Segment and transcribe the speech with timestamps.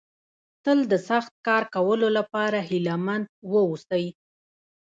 [0.63, 4.05] تل د سخت کار کولو لپاره هيله مند ووسئ.